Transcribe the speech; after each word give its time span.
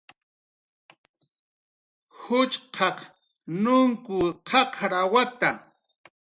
Juchqaq 2.21 2.97
nunkw 3.61 4.17
qaqrawata 4.47 5.49